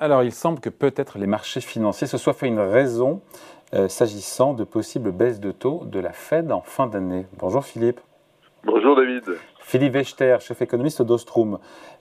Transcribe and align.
Alors, 0.00 0.24
il 0.24 0.32
semble 0.32 0.58
que 0.58 0.70
peut-être 0.70 1.18
les 1.18 1.28
marchés 1.28 1.60
financiers 1.60 2.08
se 2.08 2.18
soient 2.18 2.32
fait 2.32 2.48
une 2.48 2.58
raison 2.58 3.20
euh, 3.74 3.88
s'agissant 3.88 4.52
de 4.52 4.64
possibles 4.64 5.12
baisses 5.12 5.38
de 5.38 5.52
taux 5.52 5.84
de 5.84 6.00
la 6.00 6.12
Fed 6.12 6.50
en 6.50 6.62
fin 6.62 6.88
d'année. 6.88 7.26
Bonjour 7.38 7.64
Philippe. 7.64 8.00
Bonjour 8.64 8.96
David. 8.96 9.22
Philippe 9.60 9.94
Wechter, 9.94 10.38
chef 10.40 10.60
économiste 10.62 11.00
d'Ostrom. 11.00 11.58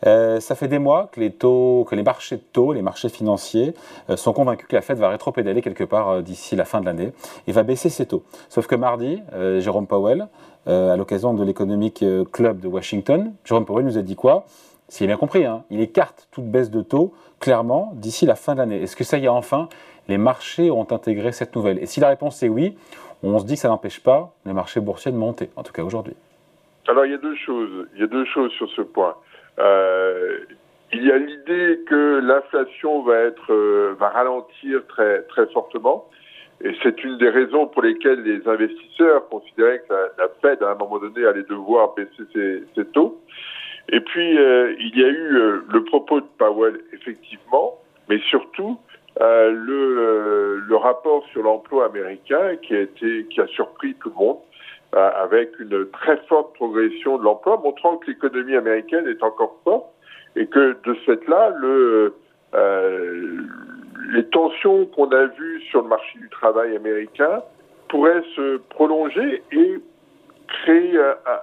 Euh, 0.07 0.39
ça 0.39 0.55
fait 0.55 0.67
des 0.67 0.79
mois 0.79 1.09
que 1.11 1.19
les 1.19 1.31
taux, 1.31 1.85
que 1.87 1.95
les 1.95 2.01
marchés 2.01 2.37
de 2.37 2.41
taux, 2.41 2.73
les 2.73 2.81
marchés 2.81 3.09
financiers 3.09 3.75
euh, 4.09 4.17
sont 4.17 4.33
convaincus 4.33 4.67
que 4.67 4.75
la 4.75 4.81
Fed 4.81 4.97
va 4.97 5.09
rétro-pédaler 5.09 5.61
quelque 5.61 5.83
part 5.83 6.09
euh, 6.09 6.21
d'ici 6.21 6.55
la 6.55 6.65
fin 6.65 6.81
de 6.81 6.85
l'année 6.85 7.13
et 7.45 7.51
va 7.51 7.61
baisser 7.61 7.89
ses 7.89 8.07
taux. 8.07 8.23
Sauf 8.49 8.65
que 8.65 8.75
mardi, 8.75 9.21
Jérôme 9.59 9.87
Powell, 9.87 10.27
à 10.65 10.95
l'occasion 10.95 11.33
de 11.33 11.43
l'économique 11.43 12.03
club 12.31 12.59
de 12.59 12.67
Washington, 12.67 13.33
Jérôme 13.43 13.65
Powell 13.65 13.85
nous 13.85 13.97
a 13.97 14.01
dit 14.01 14.15
quoi? 14.15 14.45
S'il 14.93 15.07
bien 15.07 15.17
compris, 15.17 15.43
hein, 15.43 15.63
il 15.71 15.81
écarte 15.81 16.27
toute 16.31 16.45
baisse 16.45 16.69
de 16.69 16.83
taux 16.83 17.15
clairement 17.39 17.93
d'ici 17.95 18.27
la 18.27 18.35
fin 18.35 18.53
de 18.53 18.59
l'année. 18.59 18.83
Est-ce 18.83 18.95
que 18.95 19.03
ça 19.03 19.17
y 19.17 19.25
est 19.25 19.27
enfin 19.27 19.67
Les 20.07 20.19
marchés 20.19 20.69
ont 20.69 20.85
intégré 20.91 21.31
cette 21.31 21.55
nouvelle? 21.55 21.79
Et 21.79 21.87
si 21.87 21.99
la 21.99 22.09
réponse 22.09 22.43
est 22.43 22.47
oui, 22.47 22.77
on 23.23 23.39
se 23.39 23.45
dit 23.45 23.55
que 23.55 23.61
ça 23.61 23.69
n'empêche 23.69 24.03
pas 24.03 24.35
les 24.45 24.53
marchés 24.53 24.81
boursiers 24.81 25.11
de 25.11 25.17
monter, 25.17 25.49
en 25.55 25.63
tout 25.63 25.73
cas 25.73 25.81
aujourd'hui. 25.81 26.13
Alors 26.87 27.07
il 27.07 27.11
y 27.11 27.15
a 27.15 27.17
deux 27.17 27.35
choses. 27.37 27.87
Il 27.95 28.01
y 28.01 28.03
a 28.03 28.07
deux 28.07 28.25
choses 28.25 28.51
sur 28.51 28.69
ce 28.69 28.83
point. 28.83 29.15
Euh, 29.57 30.37
il 30.91 31.03
y 31.03 31.11
a 31.11 31.17
l'idée 31.17 31.79
que 31.87 32.19
l'inflation 32.19 33.01
va 33.01 33.31
euh, 33.49 33.95
va 33.97 34.09
ralentir 34.09 34.85
très 34.89 35.23
très 35.23 35.47
fortement. 35.47 36.07
Et 36.63 36.71
c'est 36.83 37.03
une 37.03 37.17
des 37.17 37.29
raisons 37.29 37.65
pour 37.65 37.81
lesquelles 37.81 38.21
les 38.21 38.47
investisseurs 38.47 39.27
considéraient 39.27 39.81
que 39.89 39.93
la, 40.19 40.27
Fed, 40.39 40.61
à 40.61 40.69
un 40.69 40.75
moment 40.75 40.99
donné, 40.99 41.25
allait 41.25 41.49
devoir 41.49 41.95
baisser 41.95 42.63
ses 42.75 42.85
taux. 42.93 43.19
Et 43.89 43.99
puis, 43.99 44.37
euh, 44.37 44.73
il 44.79 44.97
y 44.97 45.03
a 45.03 45.07
eu 45.07 45.35
euh, 45.35 45.61
le 45.69 45.83
propos 45.83 46.21
de 46.21 46.25
Powell, 46.37 46.79
effectivement, 46.93 47.79
mais 48.09 48.19
surtout 48.29 48.79
euh, 49.21 49.51
le, 49.51 50.75
rapport 50.75 51.23
sur 51.31 51.43
l'emploi 51.43 51.85
américain 51.85 52.57
qui 52.61 52.75
a 52.75 52.81
été 52.81 53.25
qui 53.29 53.39
a 53.39 53.47
surpris 53.47 53.95
tout 53.95 54.09
le 54.09 54.15
monde. 54.15 54.37
Avec 54.95 55.59
une 55.59 55.89
très 55.89 56.17
forte 56.27 56.53
progression 56.53 57.17
de 57.17 57.23
l'emploi, 57.23 57.59
montrant 57.63 57.97
que 57.97 58.11
l'économie 58.11 58.55
américaine 58.55 59.07
est 59.07 59.23
encore 59.23 59.59
forte 59.63 59.87
et 60.35 60.45
que 60.45 60.77
de 60.83 60.93
ce 60.93 61.15
fait-là, 61.15 61.51
le, 61.57 62.13
les 64.13 64.23
tensions 64.25 64.85
qu'on 64.85 65.09
a 65.09 65.25
vues 65.25 65.61
sur 65.71 65.81
le 65.81 65.87
marché 65.87 66.19
du 66.19 66.29
travail 66.29 66.75
américain 66.75 67.41
pourraient 67.89 68.23
se 68.35 68.57
prolonger 68.69 69.41
et 69.51 69.79
créer 70.47 70.97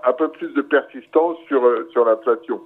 un, 0.05 0.13
peu 0.13 0.29
plus 0.29 0.53
de 0.55 0.63
persistance 0.63 1.37
sur, 1.47 1.63
sur 1.93 2.05
l'inflation, 2.05 2.61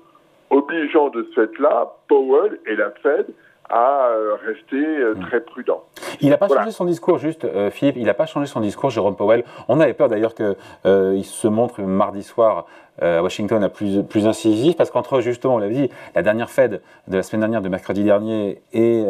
obligeant 0.51 1.09
de 1.11 1.27
ce 1.35 1.47
fait-là 1.47 1.93
Powell 2.09 2.59
et 2.67 2.77
la 2.77 2.91
Fed 3.03 3.27
à 3.71 4.09
euh, 4.09 4.35
rester 4.45 4.77
euh, 4.77 5.15
hmm. 5.15 5.21
très 5.27 5.41
prudent. 5.41 5.85
Il 6.21 6.31
n'a 6.31 6.37
pas 6.37 6.49
changé 6.49 6.71
son 6.71 6.85
discours, 6.85 7.19
juste, 7.19 7.45
euh, 7.45 7.71
Philippe, 7.71 7.97
il 7.97 8.05
n'a 8.05 8.15
pas 8.15 8.27
changé 8.27 8.47
son 8.47 8.61
discours, 8.61 8.91
Jérôme 8.91 9.17
Powell. 9.17 9.45
On 9.69 9.81
avait 9.81 9.95
peur 9.95 10.09
d'ailleurs 10.09 10.35
qu'il 10.35 10.57
il 10.85 11.25
se 11.25 11.49
montre 11.49 11.81
mardi 11.83 12.23
soir 12.23 12.67
à 13.01 13.23
Washington 13.23 13.63
à 13.65 13.69
plus, 13.69 14.03
plus 14.05 14.27
incisif, 14.27 14.77
parce 14.77 14.91
qu'entre, 14.91 15.21
justement, 15.21 15.57
on 15.57 15.59
l'avait 15.59 15.75
dit, 15.75 15.91
la 16.15 16.23
dernière 16.23 16.49
Fed 16.49 16.81
de 17.09 17.17
la 17.17 17.23
semaine 17.23 17.41
dernière, 17.41 17.61
de 17.61 17.69
mercredi 17.69 18.05
dernier, 18.05 18.63
et, 18.73 19.05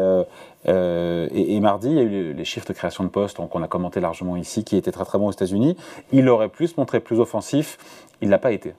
et, 0.67 1.61
mardi, 1.61 1.91
il 1.91 1.95
y 1.95 1.99
a 1.99 2.03
eu 2.03 2.33
les 2.33 2.45
chiffres 2.45 2.67
de 2.67 2.73
création 2.73 3.05
de 3.05 3.11
postes 3.11 3.37
qu'on 3.37 3.63
a 3.63 3.69
commenté 3.69 4.01
largement 4.01 4.37
ici, 4.37 4.65
qui 4.65 4.77
étaient 4.77 4.93
très 4.93 5.05
très 5.05 5.19
bons 5.19 5.29
aux 5.29 5.33
États-Unis. 5.33 5.77
Il 6.13 6.29
aurait 6.31 6.49
pu 6.49 6.67
se 6.67 6.75
montrer 6.79 7.01
plus 7.01 7.21
offensif, 7.21 7.77
il 8.23 8.31
n'a 8.31 8.39
pas 8.39 8.53
été. 8.53 8.73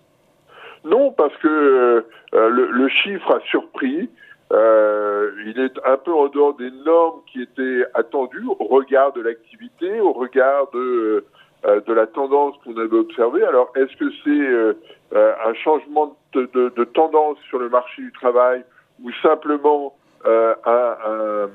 Non, 0.83 1.11
parce 1.11 1.35
que 1.37 2.03
le, 2.33 2.71
le, 2.71 2.87
chiffre 2.89 3.31
a 3.31 3.39
surpris. 3.49 4.09
Euh, 4.51 5.31
il 5.45 5.59
est 5.59 5.73
un 5.85 5.97
peu 5.97 6.13
en 6.13 6.27
dehors 6.27 6.55
des 6.55 6.69
normes 6.85 7.21
qui 7.31 7.41
étaient 7.41 7.83
attendues 7.93 8.45
au 8.47 8.65
regard 8.65 9.11
de 9.13 9.21
l'activité, 9.21 9.99
au 9.99 10.13
regard 10.13 10.69
de, 10.71 11.25
euh, 11.65 11.81
de 11.81 11.93
la 11.93 12.05
tendance 12.05 12.55
qu'on 12.63 12.77
avait 12.77 12.97
observée. 12.97 13.43
Alors, 13.43 13.71
est-ce 13.75 13.95
que 13.97 14.11
c'est 14.23 14.29
euh, 14.29 14.73
euh, 15.13 15.33
un 15.47 15.53
changement 15.55 16.15
de, 16.33 16.47
de, 16.53 16.69
de, 16.69 16.83
tendance 16.83 17.39
sur 17.49 17.57
le 17.57 17.69
marché 17.69 18.03
du 18.03 18.11
travail 18.11 18.63
ou 19.03 19.11
simplement 19.23 19.95
un, 20.25 20.53
un, 20.65 21.49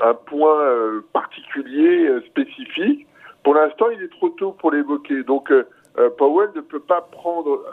un, 0.00 0.14
point 0.26 1.02
particulier, 1.14 2.10
spécifique? 2.26 3.06
Pour 3.42 3.54
l'instant, 3.54 3.86
il 3.90 4.02
est 4.02 4.12
trop 4.12 4.28
tôt 4.30 4.52
pour 4.52 4.70
l'évoquer. 4.70 5.22
Donc, 5.22 5.50
Powell 6.18 6.50
ne 6.54 6.60
peut 6.60 6.80
pas 6.80 7.00
prendre, 7.00 7.64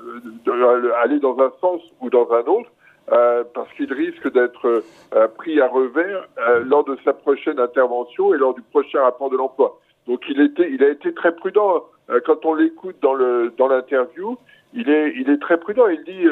aller 1.04 1.20
dans 1.20 1.38
un 1.40 1.52
sens 1.60 1.82
ou 2.00 2.10
dans 2.10 2.32
un 2.32 2.44
autre 2.46 2.70
euh, 3.12 3.44
parce 3.54 3.70
qu'il 3.74 3.92
risque 3.92 4.32
d'être 4.32 4.84
euh, 5.14 5.28
pris 5.28 5.60
à 5.60 5.68
revers 5.68 6.30
euh, 6.38 6.64
lors 6.64 6.86
de 6.86 6.98
sa 7.04 7.12
prochaine 7.12 7.60
intervention 7.60 8.34
et 8.34 8.38
lors 8.38 8.54
du 8.54 8.62
prochain 8.62 9.02
rapport 9.02 9.30
de 9.30 9.36
l'emploi. 9.36 9.80
Donc 10.08 10.22
il 10.30 10.40
était, 10.40 10.72
il 10.72 10.82
a 10.82 10.90
été 10.90 11.14
très 11.14 11.36
prudent 11.36 11.84
quand 12.26 12.46
on 12.46 12.54
l'écoute 12.54 12.96
dans 13.02 13.14
le 13.14 13.54
dans 13.58 13.68
l'interview. 13.68 14.38
Il 14.74 14.90
est, 14.90 15.14
il 15.18 15.30
est 15.30 15.42
très 15.42 15.58
prudent. 15.58 15.88
Il 15.88 16.04
dit, 16.04 16.26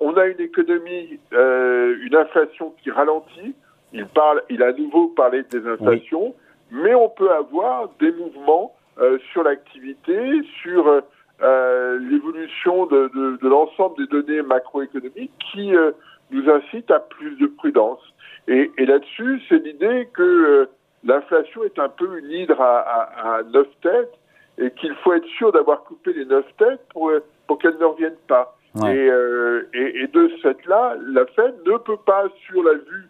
on 0.00 0.16
a 0.16 0.26
une 0.26 0.40
économie, 0.40 1.18
une 1.32 2.14
inflation 2.14 2.74
qui 2.82 2.90
ralentit. 2.90 3.54
Il 3.92 4.06
parle, 4.06 4.42
il 4.48 4.62
a 4.62 4.68
à 4.68 4.72
nouveau 4.72 5.08
parlé 5.08 5.42
des 5.44 5.66
inflations, 5.66 6.34
mais 6.70 6.94
on 6.94 7.08
peut 7.08 7.30
avoir 7.30 7.90
des 7.98 8.12
mouvements 8.12 8.74
sur 9.32 9.42
l'activité, 9.42 10.42
sur 10.62 11.02
euh, 11.42 11.98
de, 12.64 13.10
de, 13.14 13.36
de 13.42 13.48
l'ensemble 13.48 13.96
des 13.98 14.06
données 14.06 14.42
macroéconomiques 14.42 15.32
qui 15.52 15.74
euh, 15.74 15.92
nous 16.30 16.48
incite 16.50 16.90
à 16.90 17.00
plus 17.00 17.36
de 17.36 17.46
prudence. 17.46 18.00
Et, 18.48 18.70
et 18.78 18.86
là-dessus, 18.86 19.40
c'est 19.48 19.62
l'idée 19.64 20.08
que 20.12 20.22
euh, 20.22 20.66
l'inflation 21.04 21.64
est 21.64 21.78
un 21.78 21.88
peu 21.88 22.18
une 22.18 22.30
hydre 22.30 22.60
à, 22.60 22.78
à, 22.80 23.36
à 23.36 23.42
neuf 23.42 23.68
têtes 23.82 24.14
et 24.58 24.70
qu'il 24.72 24.94
faut 24.96 25.12
être 25.12 25.26
sûr 25.38 25.52
d'avoir 25.52 25.84
coupé 25.84 26.12
les 26.12 26.24
neuf 26.24 26.46
têtes 26.58 26.80
pour, 26.90 27.12
pour 27.46 27.58
qu'elles 27.58 27.78
ne 27.78 27.84
reviennent 27.84 28.22
pas. 28.26 28.56
Et, 28.86 29.08
et, 29.72 30.02
et, 30.02 30.06
de 30.06 30.28
ce 30.28 30.36
fait-là, 30.42 30.96
la 31.06 31.24
Fed 31.26 31.54
ne 31.64 31.78
peut 31.78 31.96
pas, 32.04 32.24
sur 32.46 32.62
la 32.62 32.74
vue 32.74 33.08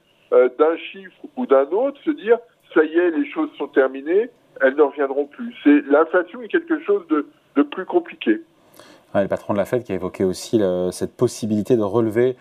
d'un 0.58 0.76
chiffre 0.76 1.16
ou 1.36 1.44
d'un 1.44 1.68
autre, 1.70 2.00
se 2.04 2.10
dire 2.10 2.38
ça 2.72 2.84
y 2.84 2.96
est, 2.96 3.10
les 3.10 3.28
choses 3.32 3.50
sont 3.58 3.66
terminées, 3.68 4.30
elles 4.60 4.76
ne 4.76 4.82
reviendront 4.82 5.26
plus. 5.26 5.52
C'est 5.64 5.82
l'inflation 5.86 6.40
est 6.42 6.48
quelque 6.48 6.80
chose 6.84 7.04
de 7.08 7.62
plus 7.62 7.84
compliqué. 7.84 8.42
Le 9.14 9.28
patron 9.28 9.52
de 9.54 9.58
la 9.58 9.64
Fed 9.64 9.82
qui 9.84 9.92
a 9.92 9.94
évoqué 9.94 10.24
aussi 10.24 10.60
cette 10.90 11.16
possibilité 11.16 11.76
de 11.76 11.82
relever 11.82 12.36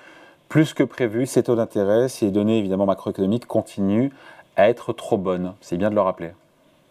plus 0.49 0.73
que 0.73 0.83
prévu 0.83 1.25
ces 1.25 1.43
taux 1.43 1.55
d'intérêt 1.55 2.09
si 2.09 2.25
les 2.25 2.31
données 2.31 2.59
évidemment 2.59 2.85
macroéconomiques 2.85 3.45
continuent 3.45 4.09
à 4.57 4.69
être 4.69 4.93
trop 4.93 5.17
bonnes. 5.17 5.53
C'est 5.61 5.77
bien 5.77 5.89
de 5.89 5.95
le 5.95 6.01
rappeler. 6.01 6.31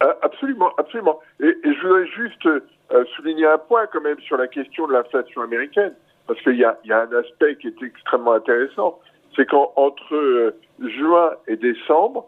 Euh, 0.03 0.13
absolument, 0.21 0.71
absolument. 0.77 1.19
Et, 1.39 1.55
je 1.63 1.87
voudrais 1.87 2.07
juste 2.07 2.45
euh, 2.45 3.05
souligner 3.15 3.45
un 3.45 3.57
point 3.57 3.87
quand 3.87 4.01
même 4.01 4.19
sur 4.19 4.37
la 4.37 4.47
question 4.47 4.87
de 4.87 4.93
l'inflation 4.93 5.41
américaine, 5.41 5.93
parce 6.27 6.41
qu'il 6.41 6.57
y, 6.57 6.63
a, 6.63 6.77
un 6.89 7.17
aspect 7.17 7.55
qui 7.55 7.67
est 7.67 7.83
extrêmement 7.83 8.33
intéressant, 8.33 8.99
c'est 9.35 9.45
qu'entre 9.45 10.15
euh, 10.15 10.55
juin 10.79 11.31
et 11.47 11.55
décembre, 11.55 12.27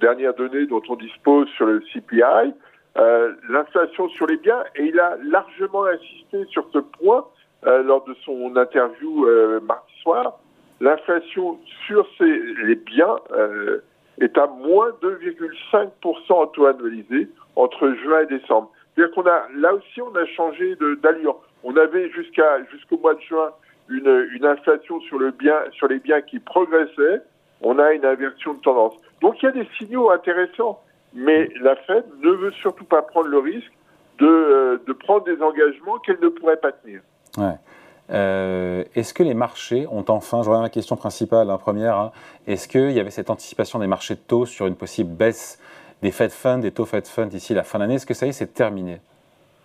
dernière 0.00 0.34
donnée 0.34 0.66
dont 0.66 0.82
on 0.88 0.96
dispose 0.96 1.48
sur 1.56 1.66
le 1.66 1.80
CPI, 1.92 2.52
euh, 2.98 3.34
l'inflation 3.48 4.08
sur 4.08 4.26
les 4.26 4.38
biens, 4.38 4.64
et 4.74 4.84
il 4.84 4.98
a 4.98 5.18
largement 5.22 5.84
insisté 5.84 6.44
sur 6.46 6.66
ce 6.72 6.78
point 6.78 7.26
euh, 7.66 7.82
lors 7.82 8.04
de 8.04 8.14
son 8.24 8.56
interview 8.56 9.26
euh, 9.26 9.60
mardi 9.60 9.92
soir. 10.00 10.38
L'inflation 10.80 11.58
sur 11.86 12.06
les 12.18 12.74
biens 12.74 13.16
est 14.20 14.36
à 14.36 14.46
moins 14.46 14.90
2,5% 15.02 16.32
en 16.32 16.46
taux 16.48 16.66
annualisé 16.66 17.28
entre 17.54 17.92
juin 18.02 18.20
et 18.20 18.26
décembre. 18.26 18.70
C'est-à-dire 18.94 19.14
qu'on 19.14 19.26
a 19.26 19.46
là 19.54 19.74
aussi 19.74 20.02
on 20.02 20.14
a 20.14 20.26
changé 20.26 20.76
d'allure. 21.02 21.38
On 21.64 21.74
avait 21.76 22.10
jusqu'au 22.10 22.98
mois 22.98 23.14
de 23.14 23.20
juin 23.20 23.52
une, 23.88 24.44
inflation 24.44 25.00
sur 25.00 25.18
les 25.18 25.30
biens 25.32 26.20
qui 26.20 26.40
progressait. 26.40 27.22
On 27.62 27.78
a 27.78 27.92
une 27.94 28.04
inversion 28.04 28.52
de 28.52 28.60
tendance. 28.60 28.94
Donc 29.22 29.42
il 29.42 29.46
y 29.46 29.48
a 29.48 29.52
des 29.52 29.66
signaux 29.78 30.10
intéressants 30.10 30.82
mais 31.16 31.48
la 31.60 31.74
Fed 31.76 32.04
ne 32.22 32.30
veut 32.30 32.52
surtout 32.52 32.84
pas 32.84 33.02
prendre 33.02 33.28
le 33.28 33.38
risque 33.38 33.72
de, 34.18 34.26
euh, 34.26 34.78
de 34.86 34.92
prendre 34.92 35.24
des 35.24 35.40
engagements 35.42 35.98
qu'elle 35.98 36.20
ne 36.20 36.28
pourrait 36.28 36.58
pas 36.58 36.72
tenir. 36.72 37.00
Ouais. 37.38 37.54
Euh, 38.10 38.84
est-ce 38.94 39.12
que 39.12 39.22
les 39.22 39.34
marchés 39.34 39.86
ont 39.90 40.04
enfin, 40.08 40.42
je 40.42 40.48
reviens 40.48 40.60
à 40.60 40.64
la 40.64 40.70
question 40.70 40.96
principale, 40.96 41.50
hein, 41.50 41.58
première, 41.58 41.96
hein, 41.96 42.12
est-ce 42.46 42.68
qu'il 42.68 42.92
y 42.92 43.00
avait 43.00 43.10
cette 43.10 43.30
anticipation 43.30 43.80
des 43.80 43.88
marchés 43.88 44.14
de 44.14 44.20
taux 44.20 44.46
sur 44.46 44.66
une 44.66 44.76
possible 44.76 45.10
baisse 45.10 45.60
des 46.02 46.12
Fed 46.12 46.30
Funds, 46.30 46.58
des 46.58 46.70
taux 46.70 46.84
Fed 46.84 47.06
Funds 47.06 47.26
d'ici 47.26 47.54
la 47.54 47.64
fin 47.64 47.78
d'année 47.78 47.94
Est-ce 47.94 48.06
que 48.06 48.14
ça 48.14 48.26
y 48.26 48.28
est, 48.28 48.32
c'est 48.32 48.54
terminé? 48.54 49.00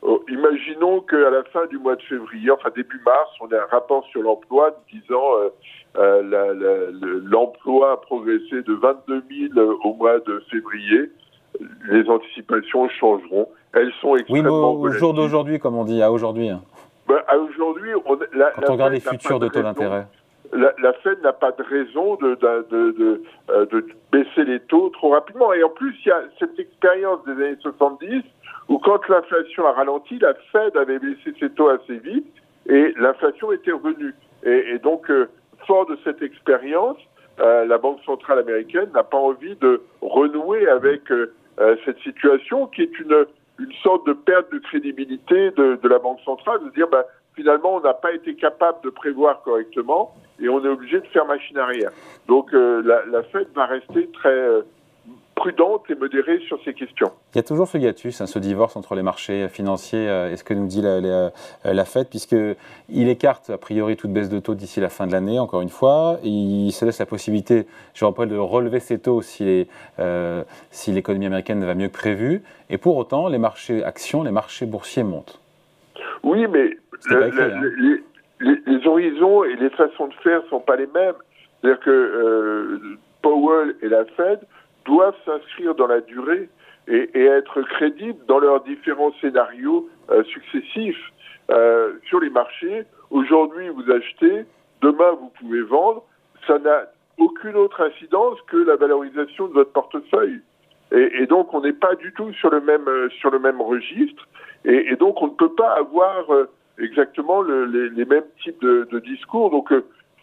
Oh, 0.02 0.24
Imaginons 0.28 1.02
qu'à 1.02 1.30
la 1.30 1.44
fin 1.44 1.68
du 1.68 1.78
mois 1.78 1.96
de 1.96 2.02
février, 2.02 2.50
enfin 2.50 2.70
début 2.76 3.00
mars, 3.06 3.30
on 3.42 3.52
a 3.52 3.58
un 3.58 3.68
rapport 3.70 4.06
sur 4.08 4.24
l'emploi 4.24 4.76
disant 4.92 5.36
euh, 5.98 7.20
l'emploi 7.26 7.92
a 7.92 7.98
progressé 7.98 8.64
de 8.64 8.74
22 8.74 9.24
000 9.54 9.78
au 9.84 9.94
mois 9.94 10.20
de 10.20 10.44
février 10.50 11.12
les 11.90 12.10
anticipations 12.10 12.90
changeront. 12.90 13.48
Elles 13.74 13.92
sont 14.02 14.16
extrêmement 14.16 14.74
Oui, 14.74 14.90
au 14.90 14.92
jour 14.92 15.14
d'aujourd'hui, 15.14 15.60
comme 15.60 15.76
on 15.76 15.86
dit, 15.86 16.02
à 16.02 16.12
aujourd'hui. 16.12 16.50
Ben, 17.08 17.22
à 17.28 17.38
aujourd'hui, 17.38 17.92
Quand 18.06 18.70
on 18.70 18.74
regarde 18.74 18.94
les 18.94 19.00
futurs 19.00 19.40
de 19.40 19.48
taux 19.48 19.62
d'intérêt. 19.62 20.08
la, 20.54 20.94
Fed 21.04 21.22
n'a 21.24 21.34
pas 21.34 21.52
de 21.52 21.64
raison 21.64 22.16
de, 22.16 22.36
de, 22.36 23.24
de, 23.72 23.88
baisser 24.12 24.44
les 24.44 24.60
taux 24.60 24.90
trop 24.90 25.10
rapidement. 25.10 25.54
Et 25.54 25.64
en 25.64 25.70
plus, 25.70 25.96
il 26.06 26.10
y 26.10 26.12
a 26.12 26.22
cette 26.40 26.60
expérience 26.60 27.20
des 27.26 27.32
années 27.32 27.58
70 27.62 28.24
où 28.70 28.80
quand 28.80 29.08
l'inflation 29.08 29.66
a 29.66 29.72
ralenti, 29.72 30.20
la 30.20 30.34
Fed 30.52 30.76
avait 30.78 31.00
baissé 31.00 31.34
ses 31.40 31.50
taux 31.50 31.70
assez 31.70 31.98
vite 31.98 32.28
et 32.70 32.94
l'inflation 32.98 33.52
était 33.52 33.72
revenue. 33.72 34.14
Et, 34.44 34.80
donc, 34.80 35.12
fort 35.68 35.86
de 35.86 35.98
cette 36.04 36.22
expérience, 36.22 36.98
la 37.38 37.78
Banque 37.78 38.00
centrale 38.06 38.40
américaine 38.40 38.90
n'a 38.94 39.04
pas 39.04 39.18
envie 39.18 39.56
de 39.56 39.82
renouer 40.02 40.68
avec 40.68 41.04
cette 41.86 42.00
situation 42.00 42.68
qui 42.68 42.82
est 42.82 43.00
une 43.00 43.26
une 43.62 43.74
sorte 43.84 44.06
de 44.08 44.14
perte 44.14 44.52
de 44.52 44.60
crédibilité 44.60 45.52
de, 45.52 45.88
la 45.88 46.00
Banque 46.00 46.20
centrale, 46.26 46.60
de 46.66 46.70
dire 46.72 46.88
bah, 46.92 47.06
finalement 47.36 47.76
on 47.76 47.82
n'a 47.82 47.94
pas 47.94 48.14
été 48.14 48.36
capable 48.36 48.80
de 48.84 48.90
prévoir 48.90 49.42
correctement 49.44 50.16
et 50.40 50.50
on 50.50 50.64
est 50.66 50.68
obligé 50.68 51.00
de 51.00 51.06
faire 51.08 51.26
machine 51.26 51.58
arrière. 51.58 51.92
Donc 52.28 52.54
euh, 52.54 52.82
la, 52.84 53.06
la, 53.06 53.24
Fed 53.24 53.48
va 53.54 53.66
rester 53.66 54.10
très 54.12 54.30
euh, 54.30 54.62
prudente 55.42 55.90
et 55.90 55.96
modérée 55.96 56.40
sur 56.48 56.60
ces 56.64 56.76
questions. 56.76 57.12
Il 57.34 57.38
y 57.38 57.40
a 57.40 57.44
toujours 57.44 57.68
ce 57.68 57.80
hiatus, 57.80 58.22
hein, 58.22 58.28
ce 58.28 58.38
divorce 58.38 58.76
entre 58.76 58.94
les 58.94 59.02
marchés 59.02 59.48
financiers 59.50 60.08
euh, 60.08 60.32
et 60.32 60.38
ce 60.38 60.44
que 60.44 60.54
nous 60.54 60.68
dit 60.68 60.84
la, 60.84 61.02
la, 61.02 61.32
la 61.64 61.86
Fed, 61.86 62.10
puisqu'il 62.10 63.10
écarte 63.10 63.50
a 63.50 63.58
priori 63.58 63.98
toute 63.98 64.14
baisse 64.14 64.30
de 64.30 64.40
taux 64.40 64.54
d'ici 64.54 64.80
la 64.80 64.90
fin 64.90 65.08
de 65.08 65.12
l'année, 65.12 65.40
encore 65.40 65.62
une 65.62 65.70
fois. 65.70 66.20
Il 66.24 66.72
se 66.72 66.86
laisse 66.86 67.00
la 67.00 67.08
possibilité, 67.08 67.66
je 67.96 68.06
rappelle, 68.06 68.30
de 68.30 68.38
relever 68.38 68.80
ses 68.80 69.00
taux 69.00 69.24
si, 69.24 69.68
euh, 69.98 70.44
si 70.70 70.92
l'économie 70.92 71.26
américaine 71.26 71.66
va 71.66 71.74
mieux 71.74 71.88
que 71.88 71.94
prévu. 71.94 72.44
Et 72.70 72.78
pour 72.78 72.96
autant, 72.98 73.28
les 73.28 73.40
marchés 73.40 73.84
actions, 73.84 74.22
les 74.22 74.32
marchés 74.32 74.68
boursiers 74.68 75.04
montent. 75.04 75.42
Oui, 76.22 76.46
mais 76.48 76.78
hein. 77.10 77.30
les, 78.40 78.88
horizons 78.88 79.44
et 79.44 79.56
les 79.56 79.72
façons 79.72 80.08
de 80.08 80.14
faire 80.22 80.44
ne 80.44 80.50
sont 80.50 80.60
pas 80.60 80.76
les 80.76 80.88
mêmes. 80.94 81.16
C'est-à-dire 81.62 81.80
que 81.80 81.90
euh, 81.90 82.80
Powell 83.24 83.76
et 83.82 83.90
la 83.90 84.06
Fed 84.06 84.40
doivent 84.86 85.16
s'inscrire 85.26 85.76
dans 85.76 85.88
la 85.88 86.02
durée 86.02 86.50
et, 86.88 87.10
être 87.24 87.62
crédibles 87.62 88.26
dans 88.28 88.40
leurs 88.40 88.64
différents 88.64 89.14
scénarios 89.22 89.90
euh, 90.10 90.24
successifs 90.26 91.12
euh, 91.52 91.94
sur 92.08 92.20
les 92.20 92.30
marchés. 92.30 92.86
Aujourd'hui, 93.10 93.70
vous 93.70 93.90
achetez, 93.92 94.46
demain, 94.82 95.12
vous 95.20 95.32
pouvez 95.40 95.62
vendre. 95.62 96.04
Ça 96.48 96.58
n'a 96.60 96.88
aucune 97.18 97.56
autre 97.56 97.82
incidence 97.82 98.40
que 98.48 98.58
la 98.58 98.76
valorisation 98.76 99.48
de 99.48 99.54
votre 99.54 99.72
portefeuille. 99.72 100.42
Et, 100.94 101.26
donc, 101.26 101.54
on 101.54 101.62
n'est 101.62 101.72
pas 101.72 101.96
du 101.96 102.12
tout 102.14 102.34
sur 102.34 102.50
le 102.50 102.60
même 102.60 102.86
euh, 102.90 103.10
sur 103.22 103.30
le 103.30 103.40
même 103.40 103.62
registre. 103.62 104.28
Et, 104.66 104.98
donc, 104.98 105.22
on 105.22 105.28
ne 105.28 105.34
peut 105.34 105.54
pas 105.54 105.74
avoir 105.76 106.26
exactement 106.78 107.42
les, 107.42 108.06
mêmes 108.06 108.26
types 108.44 108.62
de, 108.62 109.00
discours. 109.00 109.52
Donc, 109.52 109.74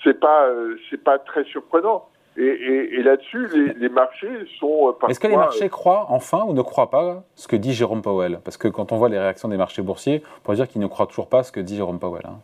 c'est 0.04 0.20
pas 0.20 0.50
c'est 0.90 1.02
pas 1.02 1.18
très 1.18 1.44
surprenant. 1.44 2.06
Et, 2.40 3.02
là-dessus, 3.02 3.48
les, 3.76 3.88
marchés 3.88 4.28
sont 4.60 4.92
parfois... 4.92 5.10
Est-ce 5.10 5.18
que 5.18 5.26
les 5.26 5.36
marchés 5.36 5.68
croient 5.68 6.06
enfin 6.08 6.44
ou 6.46 6.52
ne 6.52 6.62
croient 6.62 6.88
pas 6.88 7.24
ce 7.34 7.48
que 7.48 7.56
dit 7.56 7.72
Jérôme 7.72 8.00
Powell? 8.00 8.38
Parce 8.44 8.56
que 8.56 8.68
quand 8.68 8.92
on 8.92 8.96
voit 8.96 9.08
les 9.08 9.18
réactions 9.18 9.48
des 9.48 9.56
marchés 9.56 9.82
boursiers, 9.82 10.22
on 10.24 10.40
pourrait 10.42 10.56
dire 10.56 10.68
qu'ils 10.68 10.80
ne 10.80 10.86
croient 10.86 11.08
toujours 11.08 11.28
pas 11.28 11.42
ce 11.42 11.50
que 11.50 11.58
dit 11.58 11.74
Jérôme 11.76 11.98
Powell. 11.98 12.22
Hein. 12.26 12.38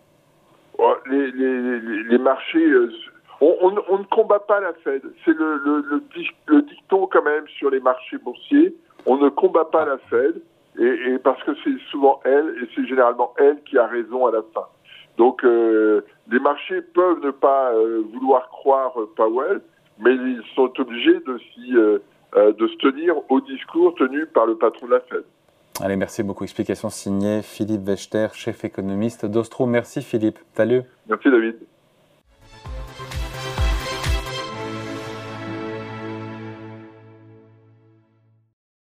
Les, 1.07 2.19
marchés... 2.19 2.59
Euh, 2.59 2.91
on, 3.41 3.71
ne 3.71 4.05
combat 4.05 4.41
pas 4.41 4.61
la 4.61 4.73
Fed. 4.83 5.03
C'est 5.25 5.33
le, 5.33 6.03
le, 6.47 6.63
dicton 6.63 7.07
quand 7.07 7.23
même 7.23 7.47
sur 7.59 7.71
les 7.71 7.81
marchés 7.81 8.19
boursiers. 8.19 8.75
On 9.07 9.17
ne 9.17 9.29
combat 9.29 9.67
pas 9.67 9.85
la 9.85 9.99
Fed 10.11 10.41
et, 10.77 11.19
parce 11.23 11.43
que 11.45 11.53
c'est 11.63 11.79
souvent 11.91 12.21
elle 12.25 12.57
et 12.61 12.69
c'est 12.75 12.87
généralement 12.87 13.33
elle 13.39 13.63
qui 13.63 13.79
a 13.79 13.87
raison 13.87 14.27
à 14.27 14.33
la 14.33 14.43
fin. 14.53 14.67
Donc 15.19 15.45
euh, 15.45 16.05
les 16.31 16.41
marchés 16.41 16.83
peuvent 16.83 17.21
ne 17.23 17.31
pas 17.31 17.73
euh, 17.73 18.03
vouloir 18.13 18.49
croire 18.49 18.95
Powell, 19.15 19.61
mais 19.99 20.15
ils 20.15 20.43
sont 20.55 20.73
obligés 20.79 21.21
de, 21.21 21.39
euh, 21.77 21.99
euh, 22.37 22.53
de 22.53 22.69
se 22.69 22.77
tenir 22.77 23.15
au 23.29 23.41
discours 23.41 23.95
tenu 23.95 24.27
par 24.27 24.47
le 24.47 24.57
patron 24.57 24.87
de 24.87 24.93
la 24.93 25.01
Fed. 25.01 25.25
Allez, 25.81 25.97
merci 25.97 26.23
beaucoup. 26.23 26.45
Explication 26.45 26.89
signée 26.89 27.43
Philippe 27.43 27.87
Wechter, 27.87 28.29
chef 28.35 28.65
économiste 28.65 29.27
d'Ostro. 29.27 29.67
Merci 29.67 30.03
Philippe. 30.03 30.39
Salut. 30.55 30.83
Merci 31.09 31.31
David. 31.31 31.57